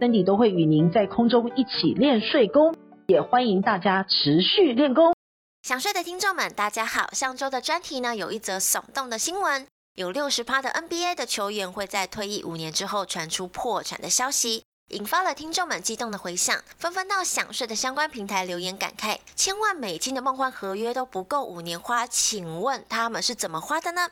[0.00, 2.74] 森迪都会与您在空中一起练睡功，
[3.06, 5.12] 也欢迎大家持续练功。
[5.60, 7.10] 想睡的听众们，大家好。
[7.12, 24.08] 上周的专题呢，有一则耸动的新闻，有六十趴的 NBA 的球员会在退役五年之后传出破产的消息，引发了听众们激动的回响，纷纷到想睡的相关平台留言感慨：千万美金的梦幻合约都不够五年花，请问他们是怎么花的呢？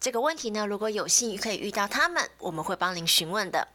[0.00, 3.68] 这个问题呢，如果有幸可以遇到他们，我们会帮您询问的。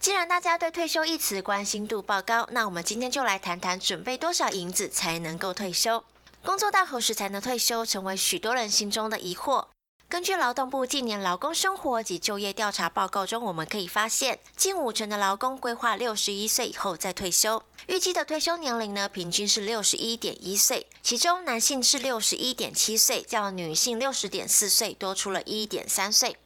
[0.00, 6.02] 既然大家对退休一词关心度爆高，那我们今天就来谈谈准备多少银子才能够退休？
[6.42, 9.66] 工作到何时才能退休，成为许多人心中的疑惑。
[10.08, 17.62] 根据劳动部近年劳工生活及就业调查报告中，我们可以发现，近五成的劳工规划六十一岁以后再退休。
[17.86, 26.38] 预计的退休年龄呢，平均是六十一点一岁，其中男性是六十一点七岁，较女性六十点四岁多出了一点三岁。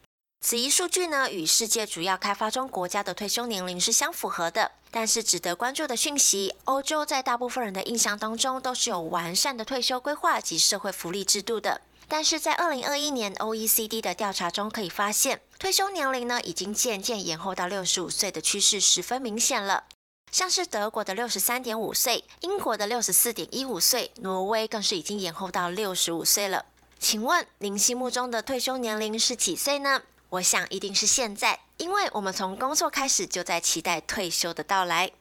[0.47, 4.73] 此一数据呢，与世界主要开发中国家的退休年龄是相符合的。
[4.91, 11.81] 但是值得关注的讯息，欧洲在大部分人的印象当中都是有完善的退休规划及社会福利制度的。
[12.07, 19.85] 但是在二零二一年 OECD 的调查中可以发现，退休年龄呢已经渐渐延后到六十五岁的趋势十分明显了。
[20.31, 26.65] 像是德国的六十三点五岁，英国的六十四点一五岁，挪威更是已经延后到六十五岁了。
[26.99, 30.03] 请问您心目中的退休年龄是几岁呢？
[30.29, 35.11] 我想一定是现在，因为我们从工作开始就在期待退休的到来。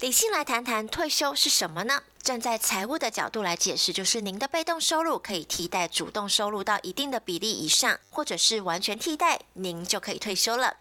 [0.00, 2.02] 理性来谈谈退休是什么呢？
[2.22, 10.76] 站在财务的角度来解释，就是您的被动收入可以替代主动收入到一定的比例以上，或者是完全替代，您就可以退休了。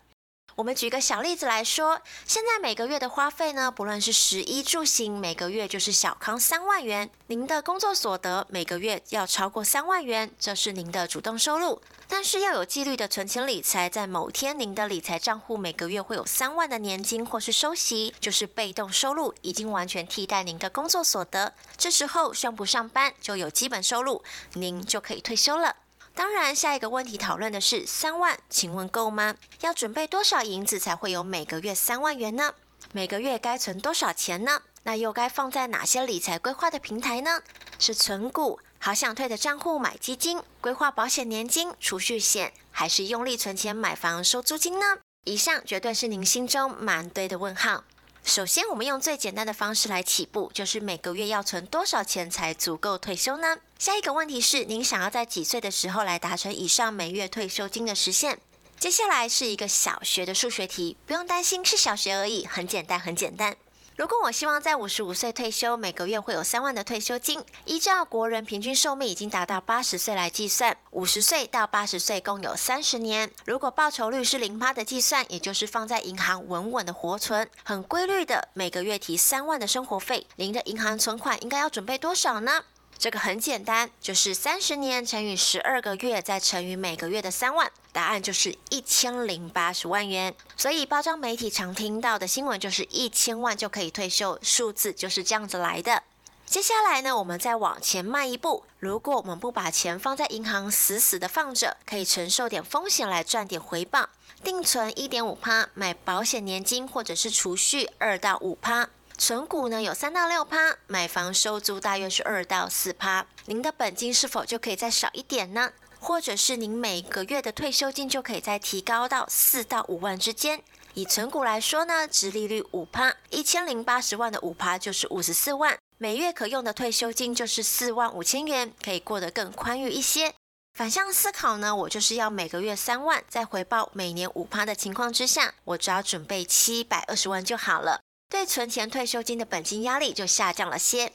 [0.57, 7.11] 我们举个小例子来说，现在每个月的花费呢，不论是食衣住行，每个月就是小康三万元。
[7.27, 11.79] 您的工作所得每个月要超过三万元，这是您的主动收入。
[12.07, 21.53] 但是要有纪律的存钱理财，在某天您的理财账户每个月会有三万的年金或是收息，就是被动收入已经完全替代您的工作所得。
[21.77, 25.75] 这时候上不上班就有基本收入，您就可以退休了。
[26.17, 29.35] 当然，下一个问题讨论的是三万，请问够吗？
[29.61, 32.55] 要准备多少银子才会有每个月三万元呢？
[32.91, 34.63] 每个月该存多少钱呢？
[34.81, 37.43] 那又该放在哪些理财规划的平台呢？
[37.77, 44.97] 是存股、好想退的账户买基金、规划保险年金、储蓄险，还是用力存钱买房收租金呢？
[45.25, 47.83] 以上绝对是您心中满堆的问号。
[48.27, 53.55] 首先，我们用最简单的方式来起步，就是每个月要存多少钱才足够退休呢？
[53.79, 58.37] 下一个问题是，您想要在几岁的时候来达成以上每月退休金的实现？
[58.77, 63.55] 接下来是一个小学的数学题，不用担心，是小学而已，很简单，很简单。
[63.97, 73.31] 如果我希望在五十五岁退休，每个月会有三万的退休金，依照国人平均寿命已经达到八十岁来计算，五十岁到八十岁共有三十年。
[73.43, 82.65] 如果报酬率是零八的计算，也就是放在银行稳稳的活存，很规律的每个月提三万的生活费，您的银行存款应该要准备多少呢？
[82.97, 90.33] 这个很简单，就是三十年乘以十二个月，再乘以每个月的三万，答案就是一千零八十万元。
[90.55, 96.03] 所以，包装媒体常听到的新闻就是一千万就可以退休，数字就是这样子来的。
[96.47, 104.09] 接下来呢，我们再往前迈一步，如果我们不把钱放在银行死死的放着，可以承受点风险来赚点回报，
[104.43, 108.89] 定存一点五趴，买保险年金或者是储蓄二到五趴。
[109.17, 113.25] 存股呢有三到六趴，买房收租大约是二到四趴。
[113.45, 115.73] 您的本金是否就可以再少一点呢？
[115.99, 120.61] 或者是您每个月的退休金就可以再提高到四到五万之间？
[120.93, 130.35] 以存股来说呢，殖利率五趴，一千零八十万的五趴就是五十四万，每月可用的退休金就是四万五千元，可以过得更宽裕一些。
[130.75, 138.01] 反向思考呢，我就是要每个月三万，在回报每年五趴的情况之下，我只要准备七百二十万就好了。
[138.29, 141.13] 对存钱退休金的本金压力就下降了些。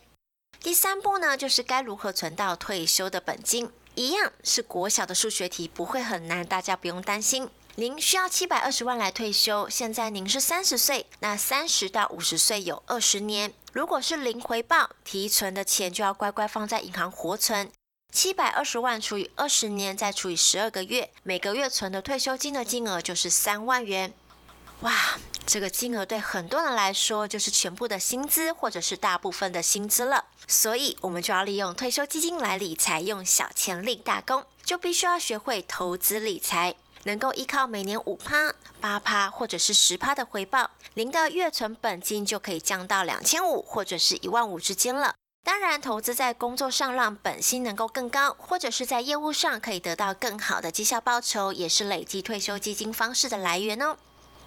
[0.60, 7.48] 第三步呢，就是该如何存到退休的本金，一样是国小的数学题，不会很难，大家不用担心。
[7.74, 13.52] 您需要七百二十万来退休，现在您是三十岁，那三十到五十岁有二十年。
[13.72, 17.70] 如果是零回报，提存的钱就要乖乖放在银行活存。
[18.12, 24.12] 七百二十万除以二十年，再除以十二个月，每个月存的退休金的金额就是三万元。
[24.82, 24.92] 哇，
[25.46, 30.24] 这个金额对很多人来说就是全部的薪资或者是大部分的薪资了。
[30.48, 36.74] 所以，我们就要利用退休基金来理财，用小钱立大功，就必须要学会投资理财，
[37.04, 45.14] 能够依靠每年五趴、八趴或者是十趴的回报，您的月存本金就可以降到两千五或者是一万五之间了。
[45.44, 53.96] 当然，投资在工作上让本薪能够更高，或者是在业务上可以得到更好的绩效报酬，也是累积退休基金方式的来源哦。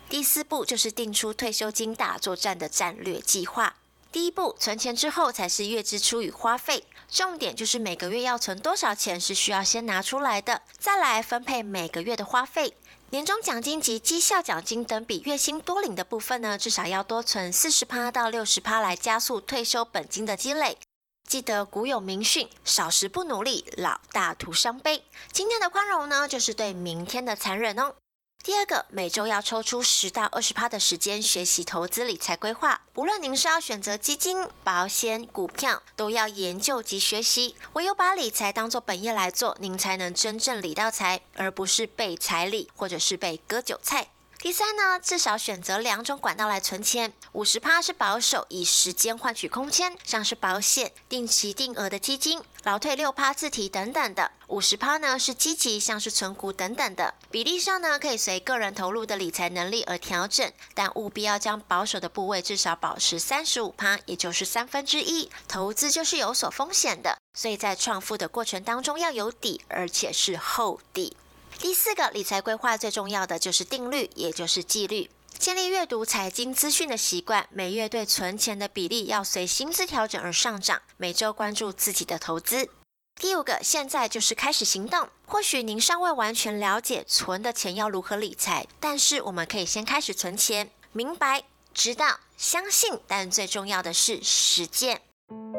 [0.09, 3.75] 第四步就是定出退休金大作战的战略计划。
[4.11, 12.73] 第一步，存钱之后才是月支出与花费，重点就是每个月要存多少钱是需要先拿出来的，再来分配每个月的花费。
[13.09, 20.77] 年终奖金及绩效奖金等比月薪多领的部分呢，至少要多存四十趴到六十趴来加速退休本金的积累。
[21.27, 25.03] 记得古有名训：少时不努力，老大徒伤悲。
[25.31, 27.95] 今天的宽容呢，就是对明天的残忍哦。
[28.45, 32.79] 第二个，每周要抽出十到二十趴的时间学习投资理财规划。
[32.93, 37.55] 无论您是要选择基金、保险、股票，都要研究及学习。
[37.73, 44.09] 唯有把理财当做本业来做，您才能真正理到财，而不是被财理或者是被割韭菜。
[44.39, 47.11] 第三呢，至少选择两种管道来存钱。
[47.31, 54.31] 五十趴是保守，以时间换取空间，像是保险、定期定额的基金、劳退六趴自提等等的。
[54.47, 57.15] 五十趴呢是积极，像是存股等等的。
[57.31, 65.31] 比例上呢可以随个人投入的理财能力而调整，但务必要将保守的部位至少保持三十五趴，也就是三分之一。
[65.47, 71.17] 投资就是有所风险的，所以在创富的过程当中要有底，而且是厚底。
[71.59, 75.09] 第四个理财规划最重要的就是定律，也就是纪律。
[75.37, 80.81] 建立阅读财经资讯的习惯，每月对存钱的比例要随薪资调整而上涨。
[80.97, 82.69] 每周关注自己的投资。
[83.15, 85.09] 第五个，现在就是开始行动。
[85.25, 91.43] 或许您尚未完全了解存的钱要如何理财，但是我们可以先开始存钱，明白、
[91.73, 95.01] 知道、相信，但最重要的是实践。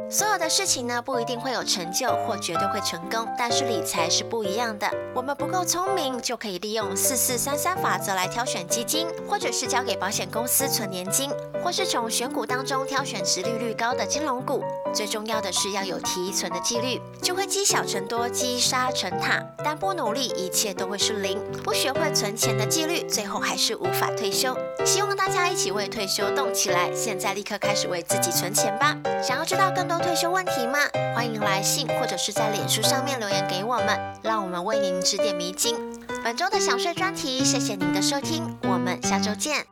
[0.09, 4.89] 所有的事情呢，不一定会有成就或绝对会成功，但是理财是不一样的。
[5.15, 11.33] 我们不够聪明，就可以利用四四三三法则来挑选基金，或者是交给保险公司存年金，
[11.67, 14.63] 或是从选股当中挑选殖利率高的金融股。
[14.95, 19.45] 最重要的是要有提存的纪律，就会积小成多，积沙成塔。
[19.65, 21.41] 但不努力，一切都会是零。
[21.65, 24.57] 不学会存钱的纪律，最后还是无法退休。
[24.85, 28.97] 希望大家一起为退休动起来，现在立刻开始为自己存钱吧。
[29.21, 30.79] 想要知道更多退休问题吗？
[31.17, 35.77] 欢迎来信或者是在脸书上面留言给我们，让我们为您指点迷津。
[36.23, 39.67] 本周的想税专题，谢谢您的收听，我们下周见。